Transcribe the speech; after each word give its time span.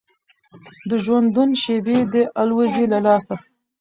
د 0.89 0.91
ژوندون 1.03 1.49
شېبې 1.61 1.99
دي 2.11 2.23
الوزي 2.41 2.85
له 2.93 2.99
لاسه 3.05 3.35